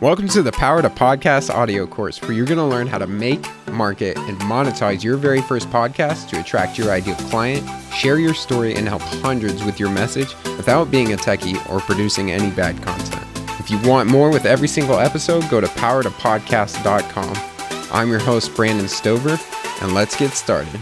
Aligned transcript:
Welcome 0.00 0.28
to 0.28 0.42
the 0.42 0.52
Power 0.52 0.80
to 0.80 0.90
Podcast 0.90 1.52
audio 1.52 1.84
course, 1.84 2.22
where 2.22 2.30
you're 2.30 2.46
going 2.46 2.58
to 2.58 2.64
learn 2.64 2.86
how 2.86 2.98
to 2.98 3.08
make, 3.08 3.44
market, 3.72 4.16
and 4.16 4.38
monetize 4.42 5.02
your 5.02 5.16
very 5.16 5.42
first 5.42 5.68
podcast 5.70 6.28
to 6.28 6.38
attract 6.38 6.78
your 6.78 6.92
ideal 6.92 7.16
client, 7.16 7.68
share 7.92 8.20
your 8.20 8.32
story, 8.32 8.76
and 8.76 8.86
help 8.86 9.02
hundreds 9.02 9.64
with 9.64 9.80
your 9.80 9.90
message 9.90 10.36
without 10.56 10.92
being 10.92 11.12
a 11.12 11.16
techie 11.16 11.58
or 11.68 11.80
producing 11.80 12.30
any 12.30 12.52
bad 12.52 12.80
content. 12.80 13.26
If 13.58 13.72
you 13.72 13.90
want 13.90 14.08
more 14.08 14.30
with 14.30 14.46
every 14.46 14.68
single 14.68 15.00
episode, 15.00 15.50
go 15.50 15.60
to 15.60 15.66
powertopodcast.com. 15.66 17.90
I'm 17.92 18.08
your 18.08 18.20
host, 18.20 18.54
Brandon 18.54 18.86
Stover, 18.86 19.36
and 19.82 19.94
let's 19.94 20.16
get 20.16 20.30
started. 20.30 20.78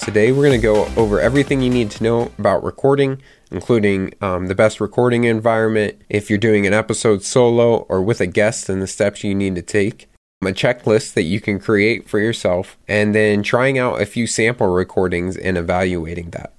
Today, 0.00 0.32
we're 0.32 0.48
going 0.48 0.60
to 0.60 0.64
go 0.64 0.86
over 0.96 1.20
everything 1.20 1.60
you 1.60 1.70
need 1.70 1.92
to 1.92 2.02
know 2.02 2.32
about 2.38 2.64
recording, 2.64 3.22
including 3.50 4.14
um, 4.20 4.46
the 4.46 4.54
best 4.54 4.80
recording 4.80 5.24
environment, 5.24 6.00
if 6.08 6.28
you're 6.28 6.38
doing 6.38 6.66
an 6.66 6.74
episode 6.74 7.22
solo 7.22 7.86
or 7.88 8.02
with 8.02 8.20
a 8.20 8.26
guest, 8.26 8.68
and 8.68 8.80
the 8.82 8.86
steps 8.86 9.24
you 9.24 9.34
need 9.34 9.54
to 9.54 9.62
take, 9.62 10.08
a 10.42 10.46
checklist 10.46 11.14
that 11.14 11.22
you 11.22 11.40
can 11.40 11.58
create 11.58 12.08
for 12.08 12.18
yourself, 12.18 12.78
and 12.86 13.14
then 13.14 13.42
trying 13.42 13.78
out 13.78 14.00
a 14.00 14.06
few 14.06 14.26
sample 14.26 14.68
recordings 14.68 15.36
and 15.36 15.56
evaluating 15.56 16.30
that. 16.30 16.52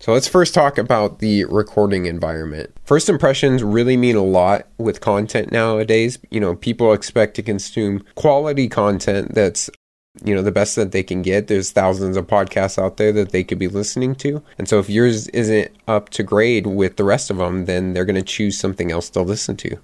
So 0.00 0.12
let's 0.12 0.28
first 0.28 0.54
talk 0.54 0.78
about 0.78 1.18
the 1.18 1.44
recording 1.46 2.06
environment. 2.06 2.72
First 2.84 3.08
impressions 3.08 3.64
really 3.64 3.96
mean 3.96 4.14
a 4.14 4.22
lot 4.22 4.68
with 4.78 5.00
content 5.00 5.50
nowadays. 5.50 6.18
You 6.30 6.40
know, 6.40 6.54
people 6.54 6.92
expect 6.92 7.34
to 7.34 7.42
consume 7.42 8.04
quality 8.14 8.68
content 8.68 9.34
that's 9.34 9.68
you 10.24 10.34
know 10.34 10.42
the 10.42 10.52
best 10.52 10.76
that 10.76 10.92
they 10.92 11.02
can 11.02 11.22
get. 11.22 11.46
There's 11.46 11.70
thousands 11.70 12.16
of 12.16 12.26
podcasts 12.26 12.82
out 12.82 12.96
there 12.96 13.12
that 13.12 13.30
they 13.30 13.44
could 13.44 13.58
be 13.58 13.68
listening 13.68 14.14
to. 14.16 14.42
And 14.58 14.68
so 14.68 14.78
if 14.78 14.90
yours 14.90 15.28
isn't 15.28 15.70
up 15.86 16.08
to 16.10 16.22
grade 16.22 16.66
with 16.66 16.96
the 16.96 17.04
rest 17.04 17.30
of 17.30 17.36
them 17.36 17.66
then 17.66 17.92
they're 17.92 18.04
going 18.04 18.16
to 18.16 18.22
choose 18.22 18.58
something 18.58 18.90
else 18.90 19.10
to 19.10 19.22
listen 19.22 19.56
to. 19.58 19.78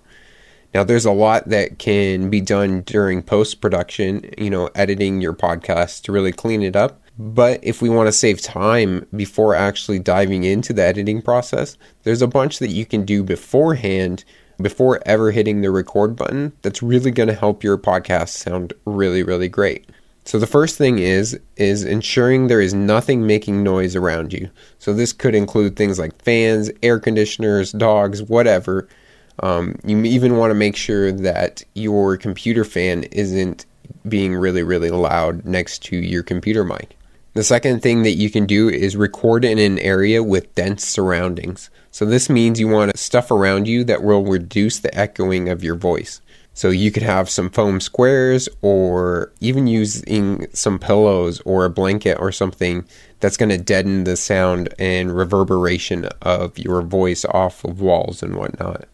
Now 0.72 0.82
there's 0.82 1.04
a 1.04 1.12
lot 1.12 1.48
that 1.48 1.78
can 1.78 2.30
be 2.30 2.40
done 2.40 2.82
during 2.82 3.22
post 3.22 3.60
production 3.60 4.30
you 4.36 4.50
know 4.50 4.70
editing 4.74 5.20
your 5.20 5.34
podcast 5.34 6.02
to 6.02 6.12
really 6.12 6.32
clean 6.32 6.62
it 6.62 6.76
up. 6.76 7.00
But 7.16 7.60
if 7.62 7.80
we 7.80 7.88
want 7.88 8.08
to 8.08 8.12
save 8.12 8.42
time 8.42 9.06
before 9.14 9.54
actually 9.54 10.00
diving 10.00 10.42
into 10.42 10.72
the 10.72 10.82
editing 10.82 11.22
process 11.22 11.78
there's 12.02 12.22
a 12.22 12.26
bunch 12.26 12.58
that 12.58 12.70
you 12.70 12.84
can 12.84 13.04
do 13.04 13.22
beforehand 13.22 14.24
before 14.60 15.00
ever 15.06 15.30
hitting 15.30 15.60
the 15.60 15.70
record 15.70 16.16
button 16.16 16.52
that's 16.62 16.82
really 16.82 17.10
going 17.10 17.28
to 17.28 17.34
help 17.34 17.62
your 17.62 17.78
podcast 17.78 18.30
sound 18.30 18.72
really 18.84 19.22
really 19.22 19.48
great 19.48 19.88
so 20.24 20.38
the 20.38 20.46
first 20.46 20.78
thing 20.78 20.98
is 20.98 21.38
is 21.56 21.84
ensuring 21.84 22.46
there 22.46 22.60
is 22.60 22.72
nothing 22.72 23.26
making 23.26 23.62
noise 23.62 23.94
around 23.94 24.32
you. 24.32 24.48
So 24.78 24.94
this 24.94 25.12
could 25.12 25.34
include 25.34 25.76
things 25.76 25.98
like 25.98 26.22
fans, 26.22 26.70
air 26.82 26.98
conditioners, 26.98 27.72
dogs, 27.72 28.22
whatever. 28.22 28.88
Um, 29.40 29.76
you 29.84 30.02
even 30.04 30.36
want 30.36 30.50
to 30.50 30.54
make 30.54 30.76
sure 30.76 31.12
that 31.12 31.62
your 31.74 32.16
computer 32.16 32.64
fan 32.64 33.04
isn't 33.04 33.66
being 34.08 34.34
really 34.34 34.62
really 34.62 34.90
loud 34.90 35.44
next 35.44 35.82
to 35.84 35.96
your 35.96 36.22
computer 36.22 36.64
mic. 36.64 36.96
The 37.34 37.44
second 37.44 37.82
thing 37.82 38.04
that 38.04 38.12
you 38.12 38.30
can 38.30 38.46
do 38.46 38.68
is 38.68 38.96
record 38.96 39.44
in 39.44 39.58
an 39.58 39.78
area 39.80 40.22
with 40.22 40.54
dense 40.54 40.86
surroundings. 40.86 41.68
So 41.90 42.04
this 42.04 42.30
means 42.30 42.60
you 42.60 42.68
want 42.68 42.96
stuff 42.96 43.30
around 43.30 43.66
you 43.66 43.82
that 43.84 44.04
will 44.04 44.24
reduce 44.24 44.78
the 44.78 44.96
echoing 44.96 45.48
of 45.48 45.64
your 45.64 45.74
voice. 45.74 46.20
So 46.54 46.70
you 46.70 46.92
could 46.92 47.02
have 47.02 47.28
some 47.28 47.50
foam 47.50 47.80
squares 47.80 48.48
or 48.62 49.32
even 49.40 49.66
using 49.66 50.46
some 50.52 50.78
pillows 50.78 51.40
or 51.44 51.64
a 51.64 51.70
blanket 51.70 52.16
or 52.20 52.30
something 52.30 52.84
that's 53.18 53.36
going 53.36 53.48
to 53.48 53.58
deaden 53.58 54.04
the 54.04 54.16
sound 54.16 54.72
and 54.78 55.16
reverberation 55.16 56.06
of 56.22 56.56
your 56.56 56.80
voice 56.82 57.24
off 57.24 57.64
of 57.64 57.80
walls 57.80 58.22
and 58.22 58.36
whatnot. 58.36 58.84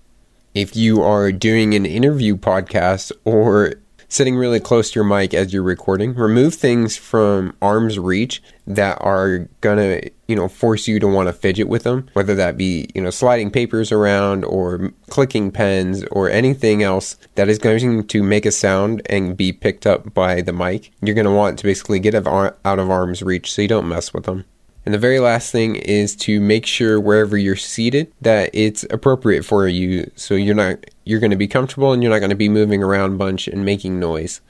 If 0.54 0.74
you 0.74 1.02
are 1.02 1.30
doing 1.30 1.74
an 1.74 1.84
interview 1.84 2.36
podcast 2.36 3.12
or 3.24 3.74
sitting 4.10 4.36
really 4.36 4.60
close 4.60 4.90
to 4.90 4.96
your 4.96 5.04
mic 5.04 5.32
as 5.32 5.52
you're 5.52 5.62
recording. 5.62 6.14
Remove 6.14 6.54
things 6.54 6.96
from 6.96 7.56
arm's 7.62 7.98
reach 7.98 8.42
that 8.66 8.98
are 9.00 9.48
gonna, 9.62 10.00
you 10.28 10.36
know, 10.36 10.48
force 10.48 10.86
you 10.86 11.00
to 11.00 11.06
want 11.06 11.28
to 11.28 11.32
fidget 11.32 11.68
with 11.68 11.84
them, 11.84 12.08
whether 12.12 12.34
that 12.34 12.58
be, 12.58 12.88
you 12.94 13.00
know, 13.00 13.10
sliding 13.10 13.50
papers 13.50 13.90
around 13.90 14.44
or 14.44 14.92
clicking 15.08 15.50
pens 15.50 16.04
or 16.10 16.28
anything 16.28 16.82
else 16.82 17.16
that 17.36 17.48
is 17.48 17.58
going 17.58 18.06
to 18.06 18.22
make 18.22 18.44
a 18.44 18.52
sound 18.52 19.00
and 19.06 19.36
be 19.36 19.52
picked 19.52 19.86
up 19.86 20.12
by 20.12 20.42
the 20.42 20.52
mic. 20.52 20.90
You're 21.00 21.16
gonna 21.16 21.34
want 21.34 21.58
to 21.60 21.64
basically 21.64 22.00
get 22.00 22.14
out 22.14 22.58
of 22.64 22.90
arm's 22.90 23.22
reach 23.22 23.52
so 23.52 23.62
you 23.62 23.68
don't 23.68 23.88
mess 23.88 24.12
with 24.12 24.24
them. 24.24 24.44
And 24.90 24.94
the 24.96 24.98
very 24.98 25.20
last 25.20 25.52
thing 25.52 25.76
is 25.76 26.16
to 26.16 26.40
make 26.40 26.66
sure 26.66 26.98
wherever 26.98 27.38
you're 27.38 27.54
seated 27.54 28.12
that 28.22 28.50
it's 28.52 28.82
appropriate 28.90 29.44
for 29.44 29.68
you 29.68 30.10
so 30.16 30.34
you're 30.34 30.56
not 30.56 30.84
you're 31.04 31.20
going 31.20 31.30
to 31.30 31.36
be 31.36 31.46
comfortable 31.46 31.92
and 31.92 32.02
you're 32.02 32.10
not 32.10 32.18
going 32.18 32.30
to 32.30 32.34
be 32.34 32.48
moving 32.48 32.82
around 32.82 33.12
a 33.12 33.16
bunch 33.16 33.46
and 33.46 33.64
making 33.64 34.00
noise. 34.00 34.40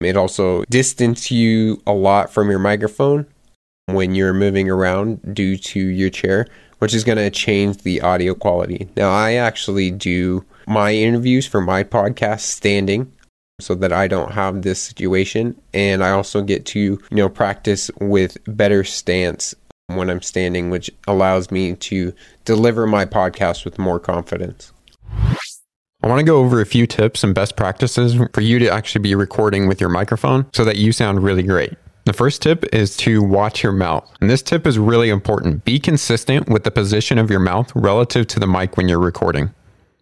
It 0.00 0.16
also 0.16 0.62
distance 0.70 1.32
you 1.32 1.82
a 1.84 1.94
lot 1.94 2.32
from 2.32 2.48
your 2.48 2.60
microphone 2.60 3.26
when 3.86 4.14
you're 4.14 4.32
moving 4.32 4.70
around 4.70 5.34
due 5.34 5.56
to 5.56 5.80
your 5.80 6.10
chair, 6.10 6.46
which 6.78 6.94
is 6.94 7.02
going 7.02 7.18
to 7.18 7.28
change 7.28 7.78
the 7.78 8.00
audio 8.00 8.34
quality. 8.34 8.88
Now, 8.96 9.10
I 9.10 9.32
actually 9.32 9.90
do 9.90 10.44
my 10.68 10.94
interviews 10.94 11.44
for 11.44 11.60
my 11.60 11.82
podcast 11.82 12.42
standing 12.42 13.12
so 13.60 13.74
that 13.74 13.92
I 13.92 14.06
don't 14.06 14.30
have 14.30 14.62
this 14.62 14.80
situation 14.80 15.60
and 15.74 16.04
I 16.04 16.10
also 16.10 16.40
get 16.42 16.66
to, 16.66 16.78
you 16.78 17.00
know, 17.10 17.28
practice 17.28 17.90
with 17.98 18.38
better 18.46 18.84
stance 18.84 19.56
when 19.88 20.10
I'm 20.10 20.22
standing, 20.22 20.70
which 20.70 20.90
allows 21.06 21.50
me 21.50 21.74
to 21.74 22.12
deliver 22.44 22.86
my 22.86 23.04
podcast 23.06 23.64
with 23.64 23.78
more 23.78 23.98
confidence. 23.98 24.72
I 26.02 26.06
want 26.06 26.20
to 26.20 26.24
go 26.24 26.36
over 26.38 26.60
a 26.60 26.66
few 26.66 26.86
tips 26.86 27.24
and 27.24 27.34
best 27.34 27.56
practices 27.56 28.16
for 28.32 28.40
you 28.40 28.58
to 28.60 28.70
actually 28.70 29.02
be 29.02 29.14
recording 29.14 29.66
with 29.66 29.80
your 29.80 29.90
microphone 29.90 30.46
so 30.52 30.64
that 30.64 30.76
you 30.76 30.92
sound 30.92 31.24
really 31.24 31.42
great. 31.42 31.72
The 32.04 32.12
first 32.12 32.40
tip 32.42 32.64
is 32.72 32.96
to 32.98 33.22
watch 33.22 33.62
your 33.62 33.72
mouth. 33.72 34.08
And 34.20 34.30
this 34.30 34.42
tip 34.42 34.66
is 34.66 34.78
really 34.78 35.08
important. 35.08 35.64
Be 35.64 35.80
consistent 35.80 36.48
with 36.48 36.64
the 36.64 36.70
position 36.70 37.18
of 37.18 37.30
your 37.30 37.40
mouth 37.40 37.72
relative 37.74 38.26
to 38.28 38.40
the 38.40 38.46
mic 38.46 38.76
when 38.76 38.88
you're 38.88 38.98
recording. 39.00 39.52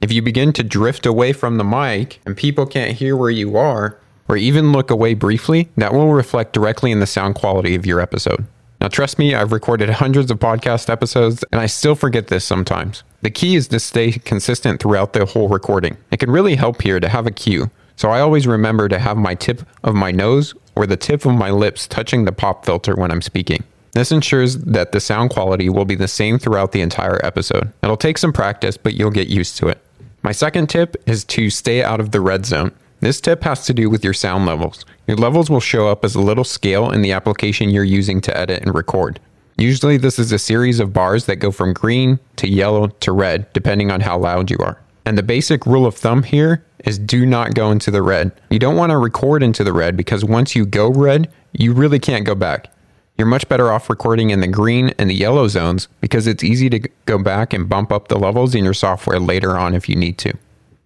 If 0.00 0.12
you 0.12 0.20
begin 0.20 0.52
to 0.54 0.62
drift 0.62 1.06
away 1.06 1.32
from 1.32 1.56
the 1.56 1.64
mic 1.64 2.20
and 2.26 2.36
people 2.36 2.66
can't 2.66 2.96
hear 2.96 3.16
where 3.16 3.30
you 3.30 3.56
are, 3.56 3.98
or 4.28 4.36
even 4.36 4.72
look 4.72 4.90
away 4.90 5.14
briefly, 5.14 5.68
that 5.76 5.92
will 5.92 6.12
reflect 6.12 6.52
directly 6.52 6.90
in 6.90 7.00
the 7.00 7.06
sound 7.06 7.36
quality 7.36 7.74
of 7.76 7.86
your 7.86 8.00
episode. 8.00 8.46
Now, 8.80 8.88
trust 8.88 9.18
me, 9.18 9.34
I've 9.34 9.52
recorded 9.52 9.88
hundreds 9.88 10.30
of 10.30 10.38
podcast 10.38 10.90
episodes 10.90 11.44
and 11.50 11.60
I 11.60 11.66
still 11.66 11.94
forget 11.94 12.28
this 12.28 12.44
sometimes. 12.44 13.02
The 13.22 13.30
key 13.30 13.56
is 13.56 13.68
to 13.68 13.80
stay 13.80 14.12
consistent 14.12 14.80
throughout 14.80 15.12
the 15.12 15.24
whole 15.24 15.48
recording. 15.48 15.96
It 16.10 16.20
can 16.20 16.30
really 16.30 16.56
help 16.56 16.82
here 16.82 17.00
to 17.00 17.08
have 17.08 17.26
a 17.26 17.30
cue. 17.30 17.70
So 17.96 18.10
I 18.10 18.20
always 18.20 18.46
remember 18.46 18.88
to 18.88 18.98
have 18.98 19.16
my 19.16 19.34
tip 19.34 19.62
of 19.82 19.94
my 19.94 20.12
nose 20.12 20.54
or 20.74 20.86
the 20.86 20.96
tip 20.96 21.24
of 21.24 21.34
my 21.34 21.50
lips 21.50 21.86
touching 21.88 22.24
the 22.24 22.32
pop 22.32 22.66
filter 22.66 22.94
when 22.94 23.10
I'm 23.10 23.22
speaking. 23.22 23.64
This 23.92 24.12
ensures 24.12 24.58
that 24.58 24.92
the 24.92 25.00
sound 25.00 25.30
quality 25.30 25.70
will 25.70 25.86
be 25.86 25.94
the 25.94 26.06
same 26.06 26.38
throughout 26.38 26.72
the 26.72 26.82
entire 26.82 27.18
episode. 27.24 27.72
It'll 27.82 27.96
take 27.96 28.18
some 28.18 28.32
practice, 28.32 28.76
but 28.76 28.92
you'll 28.92 29.10
get 29.10 29.28
used 29.28 29.56
to 29.56 29.68
it. 29.68 29.78
My 30.22 30.32
second 30.32 30.68
tip 30.68 30.96
is 31.06 31.24
to 31.24 31.48
stay 31.48 31.82
out 31.82 31.98
of 31.98 32.10
the 32.10 32.20
red 32.20 32.44
zone. 32.44 32.72
This 33.00 33.22
tip 33.22 33.42
has 33.44 33.64
to 33.66 33.72
do 33.72 33.88
with 33.88 34.04
your 34.04 34.12
sound 34.12 34.44
levels. 34.44 34.84
Your 35.06 35.16
levels 35.16 35.48
will 35.48 35.60
show 35.60 35.88
up 35.88 36.04
as 36.04 36.14
a 36.14 36.20
little 36.20 36.44
scale 36.44 36.90
in 36.90 37.02
the 37.02 37.12
application 37.12 37.70
you're 37.70 37.84
using 37.84 38.20
to 38.22 38.36
edit 38.36 38.62
and 38.62 38.74
record. 38.74 39.20
Usually, 39.56 39.96
this 39.96 40.18
is 40.18 40.32
a 40.32 40.38
series 40.38 40.80
of 40.80 40.92
bars 40.92 41.26
that 41.26 41.36
go 41.36 41.50
from 41.50 41.72
green 41.72 42.18
to 42.36 42.48
yellow 42.48 42.88
to 42.88 43.12
red, 43.12 43.50
depending 43.52 43.90
on 43.90 44.00
how 44.00 44.18
loud 44.18 44.50
you 44.50 44.58
are. 44.58 44.80
And 45.06 45.16
the 45.16 45.22
basic 45.22 45.64
rule 45.64 45.86
of 45.86 45.94
thumb 45.94 46.24
here 46.24 46.64
is 46.84 46.98
do 46.98 47.24
not 47.24 47.54
go 47.54 47.70
into 47.70 47.90
the 47.90 48.02
red. 48.02 48.32
You 48.50 48.58
don't 48.58 48.76
want 48.76 48.90
to 48.90 48.98
record 48.98 49.42
into 49.42 49.64
the 49.64 49.72
red 49.72 49.96
because 49.96 50.24
once 50.24 50.54
you 50.56 50.66
go 50.66 50.90
red, 50.90 51.30
you 51.52 51.72
really 51.72 52.00
can't 52.00 52.26
go 52.26 52.34
back. 52.34 52.72
You're 53.16 53.28
much 53.28 53.48
better 53.48 53.72
off 53.72 53.88
recording 53.88 54.30
in 54.30 54.40
the 54.40 54.48
green 54.48 54.92
and 54.98 55.08
the 55.08 55.14
yellow 55.14 55.48
zones 55.48 55.88
because 56.00 56.26
it's 56.26 56.44
easy 56.44 56.68
to 56.70 56.80
go 57.06 57.22
back 57.22 57.54
and 57.54 57.68
bump 57.68 57.90
up 57.92 58.08
the 58.08 58.18
levels 58.18 58.54
in 58.54 58.62
your 58.62 58.74
software 58.74 59.18
later 59.18 59.56
on 59.56 59.74
if 59.74 59.88
you 59.88 59.96
need 59.96 60.18
to. 60.18 60.34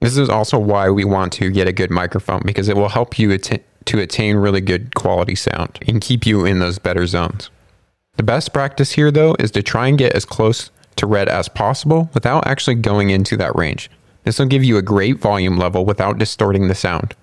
This 0.00 0.16
is 0.16 0.28
also 0.28 0.58
why 0.58 0.90
we 0.90 1.04
want 1.04 1.32
to 1.34 1.50
get 1.50 1.66
a 1.66 1.72
good 1.72 1.90
microphone 1.90 2.42
because 2.44 2.68
it 2.68 2.76
will 2.76 2.88
help 2.90 3.18
you 3.18 3.32
att- 3.32 3.64
to 3.86 3.98
attain 3.98 4.36
really 4.36 4.60
good 4.60 4.94
quality 4.94 5.34
sound 5.34 5.78
and 5.86 6.00
keep 6.00 6.26
you 6.26 6.44
in 6.44 6.58
those 6.58 6.78
better 6.78 7.06
zones. 7.06 7.50
The 8.16 8.22
best 8.22 8.52
practice 8.52 8.92
here, 8.92 9.10
though, 9.10 9.34
is 9.38 9.50
to 9.52 9.62
try 9.62 9.88
and 9.88 9.98
get 9.98 10.12
as 10.12 10.24
close 10.24 10.70
to 10.96 11.06
red 11.06 11.28
as 11.28 11.48
possible 11.48 12.10
without 12.12 12.46
actually 12.46 12.74
going 12.74 13.10
into 13.10 13.36
that 13.38 13.56
range. 13.56 13.90
This 14.24 14.38
will 14.38 14.46
give 14.46 14.64
you 14.64 14.76
a 14.76 14.82
great 14.82 15.18
volume 15.18 15.56
level 15.56 15.84
without 15.84 16.18
distorting 16.18 16.68
the 16.68 16.74
sound. 16.74 17.14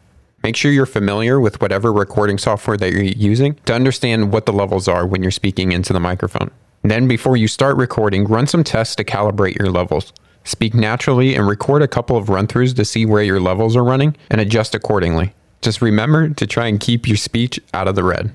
Make 0.43 0.55
sure 0.55 0.71
you're 0.71 0.85
familiar 0.85 1.39
with 1.39 1.61
whatever 1.61 1.91
recording 1.91 2.37
software 2.37 2.77
that 2.77 2.91
you're 2.91 3.03
using 3.03 3.55
to 3.65 3.73
understand 3.73 4.31
what 4.31 4.45
the 4.45 4.53
levels 4.53 4.87
are 4.87 5.05
when 5.05 5.21
you're 5.21 5.31
speaking 5.31 5.71
into 5.71 5.93
the 5.93 5.99
microphone. 5.99 6.51
Then, 6.83 7.07
before 7.07 7.37
you 7.37 7.47
start 7.47 7.75
recording, 7.75 8.25
run 8.25 8.47
some 8.47 8.63
tests 8.63 8.95
to 8.95 9.03
calibrate 9.03 9.57
your 9.57 9.69
levels. 9.69 10.13
Speak 10.43 10.73
naturally 10.73 11.35
and 11.35 11.47
record 11.47 11.81
a 11.81 11.87
couple 11.87 12.15
of 12.15 12.29
run 12.29 12.47
throughs 12.47 12.75
to 12.75 12.85
see 12.85 13.05
where 13.05 13.23
your 13.23 13.39
levels 13.39 13.75
are 13.75 13.83
running 13.83 14.15
and 14.31 14.39
adjust 14.39 14.73
accordingly. 14.73 15.33
Just 15.61 15.81
remember 15.81 16.29
to 16.29 16.47
try 16.47 16.67
and 16.67 16.79
keep 16.79 17.07
your 17.07 17.17
speech 17.17 17.59
out 17.73 17.87
of 17.87 17.95
the 17.95 18.03
red. 18.03 18.33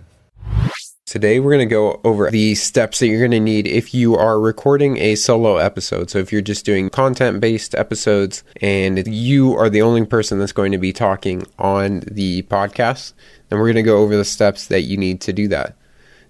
Today, 1.13 1.41
we're 1.41 1.51
going 1.51 1.69
to 1.69 1.71
go 1.71 2.01
over 2.05 2.31
the 2.31 2.55
steps 2.55 3.01
that 3.01 3.09
you're 3.09 3.19
going 3.19 3.33
to 3.33 3.41
need 3.41 3.67
if 3.67 3.93
you 3.93 4.17
are 4.17 4.41
recording 4.41 4.97
a 4.97 5.15
solo 5.15 5.59
episode. 5.59 6.09
So, 6.09 6.19
if 6.21 6.33
you're 6.33 6.41
just 6.41 6.65
doing 6.65 6.89
content 6.89 7.39
based 7.39 7.75
episodes 7.75 8.43
and 8.63 9.07
you 9.07 9.53
are 9.55 9.69
the 9.69 9.83
only 9.83 10.07
person 10.07 10.39
that's 10.39 10.53
going 10.53 10.73
to 10.73 10.79
be 10.79 10.93
talking 10.93 11.47
on 11.59 12.01
the 12.11 12.43
podcast, 12.45 13.13
then 13.49 13.59
we're 13.59 13.67
going 13.67 13.77
to 13.77 13.83
go 13.83 13.99
over 13.99 14.17
the 14.17 14.25
steps 14.25 14.69
that 14.69 14.83
you 14.83 14.97
need 14.97 15.21
to 15.23 15.35
do 15.35 15.49
that. 15.49 15.77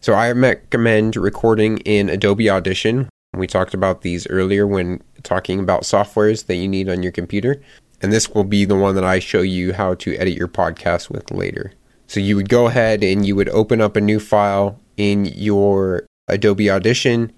So, 0.00 0.14
I 0.14 0.32
recommend 0.32 1.14
recording 1.14 1.78
in 1.78 2.08
Adobe 2.08 2.50
Audition. 2.50 3.08
We 3.34 3.46
talked 3.46 3.74
about 3.74 4.02
these 4.02 4.26
earlier 4.26 4.66
when 4.66 5.00
talking 5.22 5.60
about 5.60 5.82
softwares 5.82 6.46
that 6.46 6.56
you 6.56 6.66
need 6.66 6.88
on 6.88 7.04
your 7.04 7.12
computer. 7.12 7.62
And 8.02 8.12
this 8.12 8.28
will 8.30 8.44
be 8.44 8.64
the 8.64 8.76
one 8.76 8.96
that 8.96 9.04
I 9.04 9.20
show 9.20 9.42
you 9.42 9.72
how 9.72 9.94
to 9.94 10.16
edit 10.16 10.34
your 10.34 10.48
podcast 10.48 11.08
with 11.08 11.30
later. 11.30 11.72
So 12.08 12.20
you 12.20 12.36
would 12.36 12.48
go 12.48 12.66
ahead 12.66 13.02
and 13.04 13.24
you 13.24 13.36
would 13.36 13.48
open 13.50 13.80
up 13.80 13.96
a 13.96 14.00
new 14.00 14.18
file 14.18 14.78
in 14.96 15.26
your 15.26 16.06
Adobe 16.28 16.68
Audition. 16.68 17.32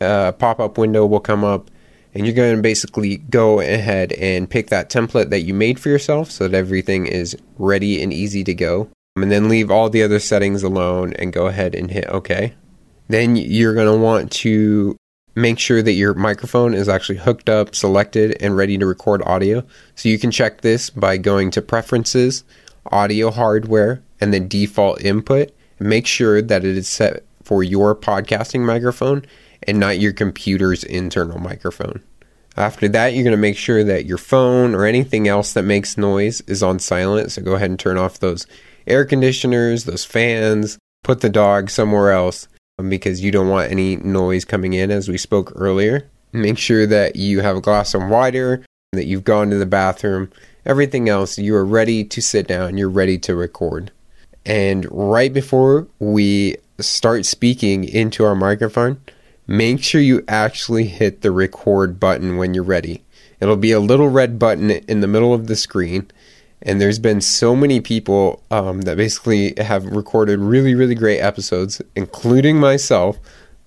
A 0.00 0.32
pop 0.38 0.60
up 0.60 0.78
window 0.78 1.04
will 1.06 1.20
come 1.20 1.42
up, 1.42 1.70
and 2.14 2.26
you're 2.26 2.34
going 2.34 2.56
to 2.56 2.62
basically 2.62 3.16
go 3.16 3.60
ahead 3.60 4.12
and 4.12 4.48
pick 4.48 4.68
that 4.68 4.90
template 4.90 5.30
that 5.30 5.40
you 5.40 5.54
made 5.54 5.80
for 5.80 5.88
yourself 5.88 6.30
so 6.30 6.46
that 6.46 6.56
everything 6.56 7.06
is 7.06 7.36
ready 7.58 8.02
and 8.02 8.12
easy 8.12 8.44
to 8.44 8.54
go. 8.54 8.88
And 9.16 9.32
then 9.32 9.48
leave 9.48 9.70
all 9.70 9.90
the 9.90 10.02
other 10.02 10.20
settings 10.20 10.62
alone 10.62 11.12
and 11.14 11.32
go 11.32 11.46
ahead 11.46 11.74
and 11.74 11.90
hit 11.90 12.06
OK. 12.08 12.54
Then 13.08 13.36
you're 13.36 13.74
going 13.74 13.92
to 13.92 14.02
want 14.02 14.30
to 14.32 14.96
make 15.40 15.58
sure 15.58 15.82
that 15.82 15.92
your 15.92 16.14
microphone 16.14 16.74
is 16.74 16.88
actually 16.88 17.18
hooked 17.18 17.48
up, 17.48 17.74
selected, 17.74 18.36
and 18.40 18.56
ready 18.56 18.78
to 18.78 18.86
record 18.86 19.22
audio. 19.24 19.64
So 19.94 20.08
you 20.08 20.18
can 20.18 20.30
check 20.30 20.60
this 20.60 20.90
by 20.90 21.16
going 21.16 21.50
to 21.52 21.62
Preferences, 21.62 22.44
Audio 22.86 23.30
Hardware, 23.30 24.02
and 24.20 24.32
then 24.32 24.48
default 24.48 25.02
input. 25.02 25.52
Make 25.78 26.06
sure 26.06 26.42
that 26.42 26.64
it 26.64 26.76
is 26.76 26.88
set 26.88 27.24
for 27.42 27.62
your 27.62 27.94
podcasting 27.94 28.60
microphone 28.60 29.24
and 29.64 29.80
not 29.80 29.98
your 29.98 30.12
computer's 30.12 30.84
internal 30.84 31.38
microphone. 31.38 32.02
After 32.56 32.88
that, 32.88 33.14
you're 33.14 33.24
going 33.24 33.32
to 33.32 33.38
make 33.38 33.56
sure 33.56 33.84
that 33.84 34.06
your 34.06 34.18
phone 34.18 34.74
or 34.74 34.84
anything 34.84 35.28
else 35.28 35.52
that 35.52 35.62
makes 35.62 35.96
noise 35.96 36.40
is 36.42 36.62
on 36.62 36.78
silent. 36.78 37.32
So 37.32 37.42
go 37.42 37.54
ahead 37.54 37.70
and 37.70 37.78
turn 37.78 37.96
off 37.96 38.18
those 38.18 38.46
air 38.86 39.04
conditioners, 39.04 39.84
those 39.84 40.04
fans, 40.04 40.78
put 41.02 41.20
the 41.20 41.28
dog 41.28 41.70
somewhere 41.70 42.10
else 42.10 42.48
Um, 42.80 42.88
because 42.88 43.22
you 43.22 43.30
don't 43.30 43.48
want 43.48 43.70
any 43.70 43.96
noise 43.96 44.44
coming 44.44 44.72
in, 44.72 44.90
as 44.90 45.08
we 45.08 45.18
spoke 45.18 45.52
earlier. 45.54 46.08
Make 46.32 46.58
sure 46.58 46.86
that 46.86 47.16
you 47.16 47.40
have 47.40 47.56
a 47.56 47.60
glass 47.60 47.94
of 47.94 48.08
water, 48.08 48.64
that 48.92 49.06
you've 49.06 49.24
gone 49.24 49.50
to 49.50 49.56
the 49.56 49.66
bathroom. 49.66 50.30
Everything 50.64 51.08
else, 51.08 51.38
you 51.38 51.54
are 51.54 51.64
ready 51.64 52.04
to 52.04 52.22
sit 52.22 52.46
down, 52.46 52.78
you're 52.78 52.88
ready 52.88 53.18
to 53.18 53.34
record. 53.34 53.90
And 54.46 54.86
right 54.90 55.32
before 55.32 55.88
we 55.98 56.56
start 56.78 57.26
speaking 57.26 57.84
into 57.84 58.24
our 58.24 58.34
microphone, 58.34 59.00
make 59.46 59.82
sure 59.82 60.00
you 60.00 60.24
actually 60.28 60.84
hit 60.84 61.20
the 61.20 61.30
record 61.30 62.00
button 62.00 62.36
when 62.36 62.54
you're 62.54 62.64
ready. 62.64 63.02
It'll 63.40 63.56
be 63.56 63.72
a 63.72 63.80
little 63.80 64.08
red 64.08 64.38
button 64.38 64.70
in 64.70 65.00
the 65.00 65.08
middle 65.08 65.34
of 65.34 65.46
the 65.46 65.56
screen. 65.56 66.10
And 66.62 66.80
there's 66.80 66.98
been 66.98 67.20
so 67.20 67.56
many 67.56 67.80
people 67.80 68.42
um, 68.50 68.82
that 68.82 68.96
basically 68.96 69.54
have 69.56 69.86
recorded 69.86 70.40
really, 70.40 70.74
really 70.74 70.94
great 70.94 71.20
episodes, 71.20 71.80
including 71.96 72.58
myself, 72.58 73.18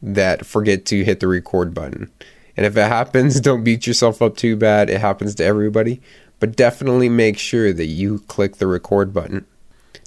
that 0.01 0.45
forget 0.45 0.85
to 0.85 1.03
hit 1.03 1.19
the 1.19 1.27
record 1.27 1.73
button. 1.73 2.11
And 2.55 2.65
if 2.65 2.77
it 2.77 2.87
happens, 2.87 3.39
don't 3.41 3.63
beat 3.63 3.87
yourself 3.87 4.21
up 4.21 4.37
too 4.37 4.55
bad. 4.55 4.89
It 4.89 5.01
happens 5.01 5.35
to 5.35 5.43
everybody. 5.43 6.01
But 6.39 6.55
definitely 6.55 7.09
make 7.09 7.37
sure 7.37 7.73
that 7.73 7.85
you 7.85 8.19
click 8.27 8.57
the 8.57 8.67
record 8.67 9.13
button. 9.13 9.45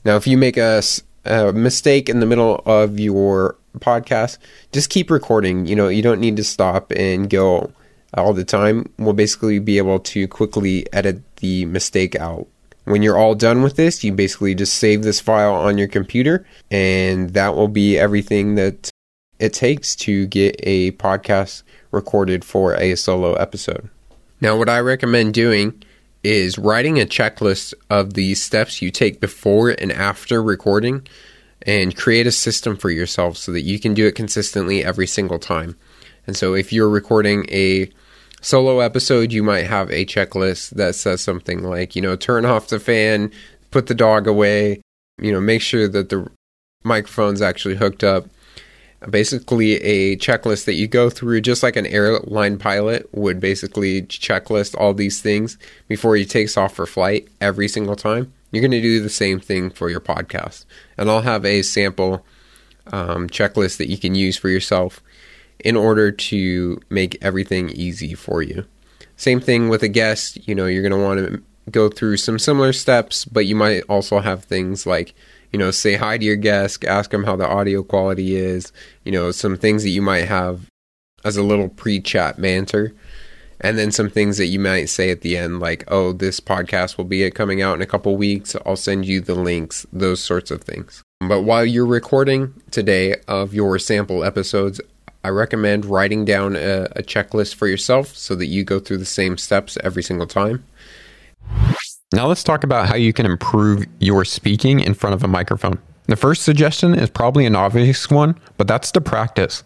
Now, 0.05 0.17
if 0.17 0.27
you 0.27 0.37
make 0.37 0.57
a, 0.57 0.83
a 1.25 1.53
mistake 1.53 2.09
in 2.09 2.21
the 2.21 2.27
middle 2.27 2.63
of 2.67 3.01
your 3.01 3.57
podcast, 3.79 4.39
just 4.71 4.91
keep 4.91 5.11
recording. 5.11 5.67
You 5.67 5.77
know, 5.77 5.89
you 5.89 6.03
don't 6.03 6.21
need 6.21 6.37
to 6.37 6.45
stop 6.45 6.93
and 6.95 7.29
go 7.29 7.73
all 8.15 8.33
the 8.33 8.45
time. 8.45 8.93
We'll 8.99 9.15
basically 9.15 9.59
be 9.59 9.79
able 9.79 9.99
to 10.01 10.29
quickly 10.29 10.87
edit 10.93 11.23
the 11.37 11.65
mistake 11.65 12.15
out. 12.15 12.47
When 12.87 13.03
you're 13.03 13.19
all 13.19 13.35
done 13.35 13.63
with 13.63 13.75
this, 13.75 14.05
you 14.05 14.13
basically 14.13 14.55
just 14.55 14.75
save 14.75 15.03
this 15.03 15.21
file 15.21 15.55
on 15.55 15.77
your 15.77 15.89
computer, 15.89 16.47
and 16.71 17.31
that 17.31 17.57
will 17.57 17.67
be 17.67 17.99
everything 17.99 18.55
that 18.55 18.91
it 19.41 19.53
takes 19.53 19.97
to 19.97 20.27
get 20.29 20.55
a 20.63 20.93
podcast 20.93 21.65
recorded 21.91 22.45
for 22.45 22.75
a 22.75 22.95
solo 22.95 23.35
episode. 23.35 23.91
Now, 24.41 24.57
what 24.57 24.69
I 24.69 24.79
recommend 24.79 25.35
doing 25.35 25.83
is 26.23 26.59
writing 26.59 27.01
a 27.01 27.07
checklist 27.07 27.75
of 27.91 28.15
the 28.15 28.37
steps 28.37 28.81
you 28.81 28.93
take 28.93 29.21
before 29.21 29.71
and 29.71 29.91
after 29.91 30.41
recording 30.41 31.07
and 31.63 31.97
create 31.97 32.29
a 32.29 32.33
system 32.33 32.77
for 32.77 32.91
yourself 32.91 33.37
so 33.37 33.51
that 33.51 33.63
you 33.63 33.81
can 33.81 33.95
do 33.95 34.07
it 34.07 34.15
consistently 34.15 34.85
every 34.85 35.09
single 35.09 35.41
time. 35.41 35.77
And 36.27 36.37
so 36.37 36.55
if 36.55 36.73
you're 36.73 36.89
recording 36.89 37.47
a 37.51 37.91
solo 38.41 38.81
episode, 38.81 39.33
you 39.33 39.43
might 39.43 39.67
have 39.67 39.91
a 39.91 40.05
checklist 40.05 40.71
that 40.71 40.95
says 40.95 41.21
something 41.21 41.63
like, 41.63 41.97
you 41.97 42.03
know, 42.03 42.17
turn 42.17 42.45
off 42.45 42.69
the 42.69 42.81
fan, 42.81 43.31
put 43.71 43.87
the 43.87 43.95
dog 43.95 44.27
away, 44.27 44.81
you 45.21 45.33
know, 45.33 45.41
make 45.41 45.63
sure 45.63 45.89
that 45.89 46.09
the 46.09 46.29
microphone's 46.85 47.43
actually 47.43 47.77
hooked 47.77 48.05
up. 48.05 48.27
Basically 49.11 49.75
a 49.83 50.17
checklist 50.17 50.65
that 50.65 50.75
you 50.75 50.89
go 50.89 51.11
through 51.11 51.43
just 51.43 51.63
like 51.63 51.77
an 51.77 51.87
airline 51.87 52.59
pilot 52.59 53.09
would 53.13 53.41
basically 53.41 54.03
checklist 54.03 54.75
all 54.79 54.95
these 54.95 55.21
things 55.21 55.59
before 55.87 56.17
he 56.17 56.25
takes 56.25 56.57
off 56.57 56.75
for 56.75 56.87
flight 56.87 57.29
every 57.41 57.69
single 57.69 57.95
time. 57.95 58.33
You're 58.51 58.63
going 58.63 58.71
to 58.71 58.81
do 58.81 59.03
the 59.03 59.11
same 59.11 59.39
thing 59.39 59.71
for 59.71 59.91
your 59.91 60.01
podcast. 60.01 60.65
And 60.97 61.11
i'll 61.11 61.21
have 61.21 61.45
a 61.45 61.63
sample 61.63 62.25
um, 62.87 63.29
checklist 63.29 63.77
that 63.77 63.91
you 63.91 63.99
can 63.99 64.15
use 64.15 64.37
for 64.37 64.49
yourself 64.49 65.03
in 65.61 65.77
order 65.77 66.11
to 66.11 66.81
make 66.91 67.17
everything 67.23 67.71
easy 67.71 68.15
for 68.15 68.43
you 68.43 68.65
same 69.17 69.41
thing 69.41 69.69
with 69.69 69.83
a 69.83 69.89
guest 69.89 70.47
you 70.49 70.55
know 70.55 70.67
you're 70.67 70.87
going 70.87 70.93
to 70.93 70.99
want 70.99 71.19
to 71.19 71.43
go 71.71 71.89
through 71.89 72.17
some 72.17 72.39
similar 72.39 72.73
steps 72.73 73.25
but 73.25 73.47
you 73.47 73.57
might 73.57 73.83
also 73.89 74.21
have 74.21 74.45
things 74.45 74.87
like 74.87 75.15
you 75.53 75.59
know, 75.59 75.71
say 75.71 75.95
hi 75.95 76.19
to 76.19 76.25
your 76.25 76.37
guest, 76.37 76.85
ask 76.85 77.11
them 77.11 77.25
how 77.25 77.37
the 77.37 77.49
audio 77.49 77.83
quality 77.83 78.37
is, 78.37 78.73
you 79.05 79.13
know, 79.13 79.31
some 79.31 79.57
things 79.57 79.83
that 79.83 79.89
you 79.89 80.03
might 80.03 80.27
have 80.27 80.69
as 81.25 81.37
a 81.37 81.43
little 81.43 81.69
pre 81.69 82.01
chat 82.01 82.41
banter. 82.41 82.95
And 83.63 83.79
then 83.79 83.91
some 83.91 84.11
things 84.11 84.37
that 84.37 84.49
you 84.49 84.61
might 84.61 84.91
say 84.91 85.11
at 85.11 85.23
the 85.23 85.39
end, 85.39 85.61
like, 85.61 85.85
oh, 85.89 86.13
this 86.13 86.41
podcast 86.41 86.99
will 86.99 87.07
be 87.07 87.31
coming 87.31 87.63
out 87.63 87.75
in 87.75 87.81
a 87.81 87.87
couple 87.87 88.15
weeks. 88.15 88.55
I'll 88.67 88.77
send 88.77 89.07
you 89.07 89.23
the 89.23 89.35
links, 89.35 89.87
those 89.91 90.23
sorts 90.23 90.51
of 90.51 90.61
things. 90.61 91.03
But 91.27 91.41
while 91.41 91.65
you're 91.65 91.87
recording 91.87 92.53
today 92.71 93.17
of 93.27 93.55
your 93.55 93.79
sample 93.79 94.25
episodes, 94.25 94.79
I 95.27 95.31
recommend 95.31 95.85
writing 95.85 96.25
down 96.25 96.55
a, 96.55 96.85
a 96.95 97.03
checklist 97.03 97.57
for 97.57 97.67
yourself 97.67 98.17
so 98.17 98.37
that 98.37 98.47
you 98.47 98.63
go 98.63 98.79
through 98.79 98.99
the 98.99 99.05
same 99.05 99.37
steps 99.37 99.77
every 99.83 100.05
single 100.05 100.29
time. 100.29 100.65
Now 102.13 102.29
let's 102.29 102.45
talk 102.45 102.63
about 102.63 102.89
how 102.89 102.95
you 102.95 103.13
can 103.13 103.27
improve 103.27 103.87
your 103.99 104.25
speaking 104.25 104.79
in 104.79 104.95
front 104.95 105.15
of 105.15 105.25
a 105.25 105.27
microphone. 105.27 105.81
The 106.05 106.15
first 106.15 106.43
suggestion 106.43 106.95
is 106.95 107.11
probably 107.11 107.45
an 107.45 107.57
obvious 107.57 108.09
one, 108.09 108.39
but 108.57 108.69
that's 108.69 108.93
to 108.93 109.01
practice. 109.01 109.65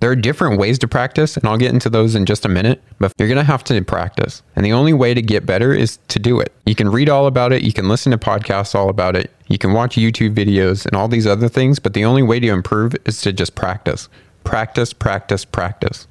There 0.00 0.10
are 0.10 0.16
different 0.16 0.58
ways 0.58 0.76
to 0.80 0.88
practice, 0.88 1.36
and 1.36 1.46
I'll 1.46 1.56
get 1.56 1.72
into 1.72 1.88
those 1.88 2.16
in 2.16 2.26
just 2.26 2.44
a 2.44 2.48
minute, 2.48 2.82
but 2.98 3.12
you're 3.16 3.28
to 3.28 3.44
have 3.44 3.62
to 3.64 3.80
practice. 3.84 4.42
And 4.56 4.66
the 4.66 4.72
only 4.72 4.92
way 4.92 5.14
to 5.14 5.22
get 5.22 5.46
better 5.46 5.72
is 5.72 6.00
to 6.08 6.18
do 6.18 6.40
it. 6.40 6.52
You 6.66 6.74
can 6.74 6.88
read 6.88 7.08
all 7.08 7.28
about 7.28 7.52
it, 7.52 7.62
you 7.62 7.72
can 7.72 7.88
listen 7.88 8.10
to 8.10 8.18
podcasts 8.18 8.74
all 8.74 8.88
about 8.88 9.14
it, 9.14 9.30
you 9.46 9.58
can 9.58 9.72
watch 9.72 9.94
YouTube 9.94 10.34
videos 10.34 10.84
and 10.84 10.96
all 10.96 11.06
these 11.06 11.28
other 11.28 11.48
things, 11.48 11.78
but 11.78 11.94
the 11.94 12.04
only 12.04 12.24
way 12.24 12.40
to 12.40 12.48
improve 12.48 12.96
is 13.04 13.20
to 13.20 13.32
just 13.32 13.54
practice. 13.54 14.08
Practice, 14.44 14.92
practice, 14.92 15.44
practice. 15.44 16.06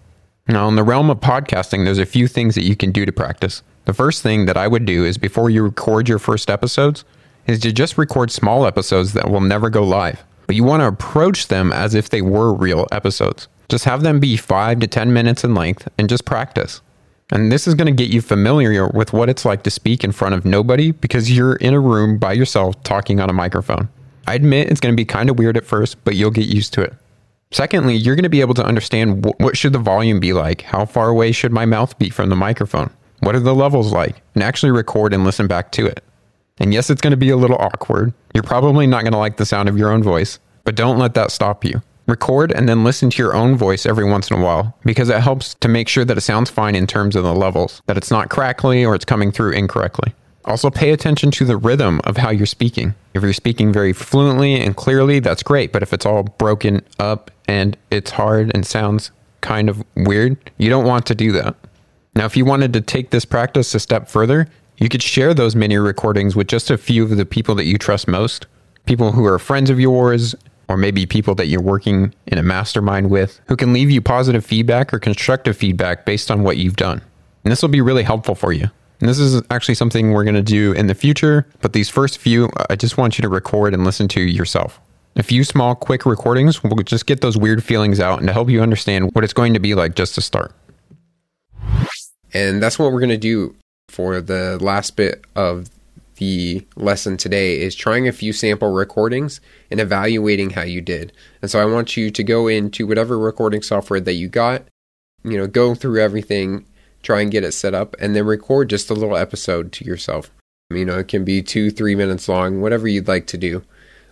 Now, 0.48 0.68
in 0.68 0.76
the 0.76 0.84
realm 0.84 1.10
of 1.10 1.20
podcasting, 1.20 1.86
there's 1.86 2.00
a 2.00 2.06
few 2.06 2.28
things 2.28 2.56
that 2.56 2.64
you 2.64 2.76
can 2.76 2.92
do 2.92 3.06
to 3.06 3.12
practice. 3.12 3.62
The 3.86 3.94
first 3.94 4.24
thing 4.24 4.46
that 4.46 4.58
I 4.58 4.68
would 4.68 4.86
do 4.86 5.06
is 5.06 5.18
before 5.18 5.50
you 5.50 5.64
record 5.64 6.10
your 6.10 6.20
first 6.20 6.50
episodes, 6.50 7.06
is 7.48 7.60
to 7.60 7.72
just 7.72 7.98
record 7.98 8.32
small 8.32 8.66
episodes 8.66 9.14
that 9.14 9.30
will 9.30 9.42
never 9.42 9.70
go 9.70 9.84
live. 9.84 10.24
But 10.46 10.56
you 10.56 10.64
want 10.64 10.82
to 10.82 10.88
approach 10.88 11.48
them 11.48 11.72
as 11.72 11.96
if 11.96 12.10
they 12.10 12.22
were 12.22 12.54
real 12.54 12.88
episodes. 12.92 13.48
Just 13.70 13.86
have 13.86 14.02
them 14.02 14.20
be 14.20 14.38
5 14.38 14.80
to 14.80 14.88
10 14.88 15.14
minutes 15.14 15.44
in 15.44 15.54
length 15.54 15.88
and 15.98 16.10
just 16.10 16.26
practice. 16.26 16.82
And 17.32 17.52
this 17.52 17.68
is 17.68 17.76
going 17.76 17.86
to 17.96 18.04
get 18.04 18.12
you 18.12 18.22
familiar 18.22 18.88
with 18.88 19.14
what 19.14 19.30
it's 19.30 19.46
like 19.46 19.62
to 19.64 19.70
speak 19.70 20.04
in 20.04 20.12
front 20.12 20.34
of 20.34 20.46
nobody 20.46 20.92
because 20.92 21.32
you're 21.32 21.56
in 21.56 21.76
a 21.76 21.80
room 21.80 22.18
by 22.18 22.34
yourself 22.34 22.82
talking 22.84 23.20
on 23.20 23.30
a 23.30 23.34
microphone. 23.34 23.90
I 24.26 24.34
admit 24.34 24.70
it's 24.70 24.80
going 24.80 24.94
to 24.94 24.98
be 24.98 25.06
kind 25.06 25.30
of 25.30 25.38
weird 25.38 25.58
at 25.58 25.66
first, 25.66 26.04
but 26.04 26.16
you'll 26.16 26.32
get 26.32 26.48
used 26.48 26.74
to 26.74 26.82
it. 26.82 26.94
Secondly, 27.52 27.96
you're 27.96 28.16
going 28.16 28.24
to 28.24 28.30
be 28.30 28.42
able 28.42 28.54
to 28.54 28.64
understand 28.64 29.26
what 29.40 29.58
should 29.58 29.74
the 29.74 29.80
volume 29.80 30.20
be 30.20 30.34
like? 30.34 30.62
How 30.62 30.86
far 30.86 31.10
away 31.10 31.32
should 31.32 31.52
my 31.52 31.66
mouth 31.66 31.98
be 31.98 32.12
from 32.12 32.30
the 32.30 32.36
microphone? 32.36 32.92
What 33.22 33.36
are 33.36 33.40
the 33.40 33.56
levels 33.56 33.92
like? 33.92 34.22
And 34.36 34.44
actually 34.44 34.72
record 34.72 35.14
and 35.14 35.24
listen 35.24 35.48
back 35.48 35.72
to 35.72 35.88
it. 35.88 36.04
And 36.60 36.74
yes, 36.74 36.92
it's 36.92 37.02
going 37.02 37.12
to 37.12 37.18
be 37.18 37.32
a 37.32 37.38
little 37.38 37.58
awkward. 37.58 38.14
You're 38.36 38.44
probably 38.44 38.86
not 38.86 39.02
going 39.02 39.14
to 39.14 39.18
like 39.18 39.38
the 39.38 39.48
sound 39.48 39.68
of 39.68 39.78
your 39.80 39.92
own 39.92 40.04
voice, 40.04 40.38
but 40.64 40.76
don't 40.76 41.00
let 41.00 41.16
that 41.16 41.32
stop 41.32 41.66
you. 41.66 41.82
Record 42.06 42.52
and 42.52 42.70
then 42.70 42.84
listen 42.84 43.10
to 43.10 43.22
your 43.22 43.36
own 43.36 43.56
voice 43.56 43.86
every 43.86 44.06
once 44.06 44.30
in 44.30 44.40
a 44.40 44.44
while 44.44 44.76
because 44.84 45.10
it 45.10 45.20
helps 45.20 45.56
to 45.56 45.68
make 45.68 45.88
sure 45.88 46.06
that 46.06 46.18
it 46.18 46.22
sounds 46.22 46.50
fine 46.52 46.76
in 46.76 46.86
terms 46.86 47.16
of 47.16 47.24
the 47.24 47.34
levels, 47.34 47.82
that 47.88 47.98
it's 47.98 48.12
not 48.12 48.30
crackly 48.30 48.86
or 48.86 48.94
it's 48.94 49.06
coming 49.06 49.32
through 49.32 49.52
incorrectly. 49.54 50.14
Also, 50.46 50.70
pay 50.70 50.92
attention 50.92 51.30
to 51.32 51.46
the 51.46 51.58
rhythm 51.58 52.00
of 52.06 52.18
how 52.18 52.30
you're 52.30 52.46
speaking. 52.46 52.96
If 53.14 53.22
you're 53.22 53.34
speaking 53.34 53.74
very 53.74 53.94
fluently 53.94 54.60
and 54.60 54.76
clearly, 54.76 55.20
that's 55.20 55.44
great. 55.44 55.72
But 55.72 55.84
if 55.84 55.94
it's 55.94 56.06
all 56.06 56.24
broken 56.24 56.82
up 56.98 57.30
and 57.50 57.76
it's 57.90 58.12
hard 58.12 58.52
and 58.54 58.64
sounds 58.64 59.10
kind 59.42 59.70
of 59.70 59.84
weird, 59.96 60.38
you 60.60 60.70
don't 60.70 60.86
want 60.86 61.08
to 61.08 61.16
do 61.16 61.32
that. 61.32 61.56
Now, 62.16 62.26
if 62.26 62.38
you 62.38 62.46
wanted 62.46 62.74
to 62.74 62.82
take 62.82 63.10
this 63.10 63.26
practice 63.26 63.74
a 63.74 63.80
step 63.80 64.08
further, 64.08 64.48
you 64.78 64.88
could 64.88 65.02
share 65.02 65.34
those 65.34 65.56
mini 65.56 65.80
recordings 65.80 66.36
with 66.36 66.46
just 66.46 66.70
a 66.70 66.78
few 66.78 67.04
of 67.04 67.18
the 67.18 67.26
people 67.26 67.56
that 67.56 67.66
you 67.66 67.80
trust 67.80 68.08
most, 68.08 68.46
people 68.86 69.14
who 69.14 69.26
are 69.26 69.40
friends 69.40 69.72
of 69.72 69.80
yours, 69.80 70.36
or 70.68 70.78
maybe 70.78 71.08
people 71.08 71.34
that 71.36 71.48
you're 71.48 71.60
working 71.60 72.14
in 72.28 72.38
a 72.38 72.44
mastermind 72.44 73.10
with, 73.10 73.42
who 73.48 73.56
can 73.56 73.74
leave 73.74 73.90
you 73.90 74.00
positive 74.00 74.46
feedback 74.46 74.94
or 74.94 75.00
constructive 75.00 75.58
feedback 75.58 76.06
based 76.06 76.30
on 76.30 76.44
what 76.44 76.58
you've 76.58 76.76
done. 76.76 77.02
And 77.44 77.52
this 77.52 77.64
will 77.64 77.70
be 77.70 77.82
really 77.82 78.04
helpful 78.04 78.36
for 78.36 78.54
you. 78.54 78.70
And 79.00 79.10
this 79.10 79.18
is 79.18 79.42
actually 79.50 79.76
something 79.76 80.12
we're 80.12 80.24
going 80.24 80.36
to 80.36 80.44
do 80.44 80.74
in 80.74 80.86
the 80.86 80.94
future, 80.94 81.48
but 81.62 81.74
these 81.74 81.90
first 81.90 82.20
few, 82.20 82.52
I 82.70 82.76
just 82.76 82.98
want 82.98 83.18
you 83.18 83.24
to 83.24 83.30
record 83.30 83.74
and 83.74 83.86
listen 83.86 84.08
to 84.10 84.22
yourself. 84.22 84.80
A 85.20 85.24
few 85.24 85.44
small, 85.44 85.76
quick 85.76 86.06
recordings 86.06 86.64
will 86.64 86.78
just 86.78 87.06
get 87.06 87.20
those 87.20 87.36
weird 87.36 87.62
feelings 87.62 88.00
out 88.00 88.20
and 88.20 88.28
to 88.28 88.34
help 88.34 88.50
you 88.50 88.62
understand 88.62 89.14
what 89.14 89.26
it's 89.26 89.34
going 89.34 89.54
to 89.54 89.60
be 89.60 89.76
like 89.76 89.94
just 89.94 90.16
to 90.16 90.22
start. 90.22 90.54
And 92.34 92.64
that's 92.64 92.80
what 92.80 92.94
we're 92.94 93.02
going 93.02 93.10
to 93.10 93.18
do 93.18 93.54
for 93.90 94.22
the 94.22 94.58
last 94.62 94.96
bit 94.96 95.26
of 95.36 95.70
the 96.16 96.66
lesson 96.78 97.18
today 97.18 97.60
is 97.60 97.76
trying 97.76 98.08
a 98.08 98.14
few 98.14 98.32
sample 98.32 98.72
recordings 98.72 99.42
and 99.70 99.82
evaluating 99.82 100.52
how 100.52 100.62
you 100.62 100.80
did. 100.80 101.12
And 101.42 101.52
so 101.52 101.60
I 101.60 101.66
want 101.66 101.98
you 101.98 102.12
to 102.12 102.24
go 102.24 102.48
into 102.48 102.88
whatever 102.88 103.20
recording 103.20 103.62
software 103.62 104.00
that 104.00 104.14
you 104.14 104.30
got, 104.30 104.64
you 105.26 105.38
know, 105.38 105.48
go 105.48 105.76
through 105.76 106.02
everything, 106.02 106.66
try 107.04 107.20
and 107.20 107.30
get 107.30 107.44
it 107.44 107.52
set 107.52 107.74
up, 107.74 107.94
and 108.00 108.16
then 108.16 108.26
record 108.26 108.70
just 108.70 108.90
a 108.90 108.94
little 108.94 109.18
episode 109.18 109.74
to 109.74 109.84
yourself. 109.84 110.32
You 110.70 110.86
know, 110.86 111.00
it 111.00 111.10
can 111.10 111.26
be 111.26 111.42
two, 111.42 111.72
three 111.72 111.96
minutes 111.96 112.30
long, 112.30 112.62
whatever 112.62 112.88
you'd 112.88 113.10
like 113.10 113.28
to 113.28 113.38
do. 113.38 113.64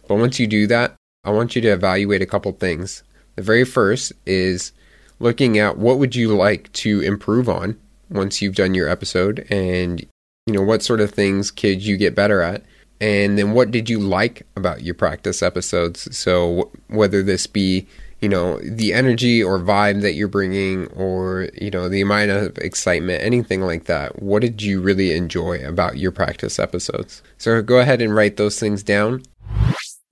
But 0.10 0.16
once 0.16 0.40
you 0.40 0.48
do 0.48 0.68
that, 0.68 0.97
I 1.27 1.31
want 1.31 1.57
you 1.57 1.62
to 1.63 1.67
evaluate 1.67 2.22
a 2.22 2.25
couple 2.25 2.53
things. 2.53 3.03
The 3.36 3.41
very 3.41 3.65
first 3.65 4.13
is 4.25 4.72
looking 5.19 5.57
at 5.57 5.77
what 5.77 6.00
would 6.00 6.15
you 6.15 6.34
like 6.34 6.72
to 6.72 7.01
improve 7.01 7.50
on 7.50 7.77
once 8.10 8.41
you've 8.41 8.55
done 8.55 8.74
your 8.74 8.88
episode 8.88 9.46
and 9.50 10.00
you 10.46 10.53
know 10.53 10.62
what 10.62 10.84
sort 10.84 11.01
of 11.01 11.12
things 11.12 11.51
could 11.51 11.84
you 11.84 11.98
get 11.98 12.15
better 12.15 12.41
at. 12.41 12.63
And 13.01 13.38
then 13.38 13.51
what 13.51 13.72
did 13.72 13.89
you 13.89 14.00
like 14.00 14.43
about 14.55 14.84
your 14.84 14.96
practice 14.96 15.43
episodes? 15.43 16.15
So 16.17 16.72
whether 16.88 17.22
this 17.22 17.46
be 17.46 17.88
you 18.22 18.29
know 18.29 18.57
the 18.60 18.93
energy 18.93 19.43
or 19.43 19.60
vibe 19.60 20.01
that 20.03 20.13
you're 20.13 20.29
bringing 20.29 20.88
or 20.88 21.50
you 21.53 21.69
know 21.69 21.89
the 21.89 22.01
amount 22.01 22.31
of 22.31 22.57
excitement 22.57 23.22
anything 23.22 23.62
like 23.62 23.84
that 23.84 24.24
what 24.24 24.41
did 24.41 24.60
you 24.60 24.81
really 24.81 25.15
enjoy 25.15 25.63
about 25.67 25.98
your 25.98 26.12
practice 26.12 26.57
episodes? 26.57 27.22
So 27.38 27.62
go 27.62 27.79
ahead 27.79 28.01
and 28.01 28.15
write 28.15 28.38
those 28.38 28.57
things 28.57 28.81
down 28.81 29.24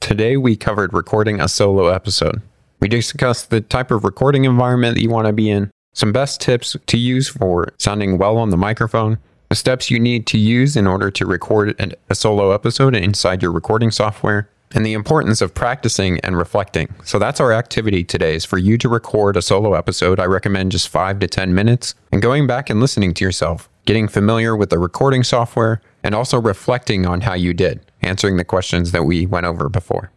today 0.05 0.37
we 0.37 0.55
covered 0.55 0.93
recording 0.93 1.41
a 1.41 1.47
solo 1.47 1.87
episode 1.87 2.39
we 2.79 2.87
discussed 2.87 3.49
the 3.49 3.59
type 3.59 3.89
of 3.89 4.03
recording 4.03 4.45
environment 4.45 4.93
that 4.93 5.01
you 5.01 5.09
want 5.09 5.25
to 5.25 5.33
be 5.33 5.49
in 5.49 5.71
some 5.93 6.11
best 6.11 6.39
tips 6.39 6.77
to 6.85 6.95
use 6.95 7.27
for 7.27 7.69
sounding 7.79 8.19
well 8.19 8.37
on 8.37 8.51
the 8.51 8.57
microphone, 8.57 9.17
the 9.49 9.55
steps 9.55 9.89
you 9.89 9.99
need 9.99 10.27
to 10.27 10.37
use 10.37 10.77
in 10.77 10.85
order 10.85 11.09
to 11.09 11.25
record 11.25 11.95
a 12.07 12.13
solo 12.13 12.51
episode 12.51 12.95
inside 12.95 13.41
your 13.41 13.51
recording 13.51 13.89
software, 13.89 14.47
and 14.75 14.85
the 14.85 14.93
importance 14.93 15.41
of 15.41 15.55
practicing 15.55 16.19
and 16.19 16.37
reflecting. 16.37 16.93
So 17.03 17.17
that's 17.17 17.39
our 17.39 17.51
activity 17.51 18.03
today 18.03 18.35
is 18.35 18.45
for 18.45 18.59
you 18.59 18.77
to 18.77 18.89
record 18.89 19.37
a 19.37 19.41
solo 19.41 19.73
episode. 19.73 20.19
I 20.19 20.25
recommend 20.25 20.71
just 20.71 20.87
5 20.89 21.17
to 21.19 21.27
10 21.27 21.55
minutes 21.55 21.95
and 22.11 22.21
going 22.21 22.45
back 22.45 22.69
and 22.69 22.79
listening 22.79 23.15
to 23.15 23.25
yourself, 23.25 23.69
getting 23.85 24.07
familiar 24.07 24.55
with 24.55 24.69
the 24.69 24.77
recording 24.77 25.23
software 25.23 25.81
and 26.03 26.13
also 26.13 26.39
reflecting 26.39 27.07
on 27.07 27.21
how 27.21 27.33
you 27.33 27.53
did, 27.53 27.79
answering 28.05 28.37
the 28.37 28.45
questions 28.45 28.91
that 28.91 29.03
we 29.03 29.25
went 29.25 29.45
over 29.45 29.67
before. 29.69 30.11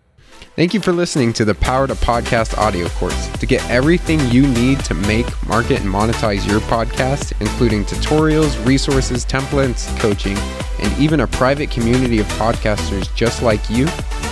Thank 0.59 0.75
you 0.75 0.81
for 0.81 0.91
listening 0.93 1.33
to 1.35 1.45
the 1.45 1.55
Power 1.55 1.87
to 1.87 1.95
Podcast 1.95 2.59
audio 2.59 2.89
course. 2.89 3.29
To 3.39 3.47
get 3.47 3.65
everything 3.71 4.19
you 4.29 4.45
need 4.49 4.81
to 4.81 4.95
make, 4.95 5.27
market, 5.47 5.81
and 5.81 5.89
monetize 5.89 6.49
your 6.49 6.59
podcast, 6.63 7.33
including 7.41 7.85
tutorials, 7.85 8.67
resources, 8.67 9.25
templates, 9.25 9.97
coaching, 10.01 10.37
and 10.81 10.99
even 10.99 11.21
a 11.21 11.29
private 11.29 11.71
community 11.71 12.19
of 12.19 12.27
podcasters 12.31 13.15
just 13.15 13.41
like 13.41 13.71
you, 13.71 13.85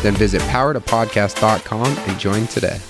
then 0.02 0.14
visit 0.14 0.42
powertopodcast.com 0.42 1.86
and 1.86 2.18
join 2.18 2.48
today. 2.48 2.80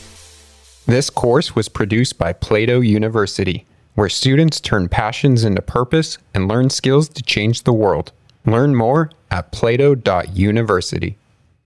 This 0.86 1.10
course 1.10 1.54
was 1.54 1.68
produced 1.68 2.16
by 2.16 2.32
Plato 2.32 2.80
University, 2.80 3.66
where 3.96 4.08
students 4.08 4.60
turn 4.60 4.88
passions 4.88 5.44
into 5.44 5.60
purpose 5.60 6.16
and 6.32 6.48
learn 6.48 6.70
skills 6.70 7.08
to 7.10 7.22
change 7.22 7.64
the 7.64 7.72
world. 7.74 8.12
Learn 8.46 8.74
more 8.74 9.10
at 9.30 9.50
plato.university. 9.52 11.18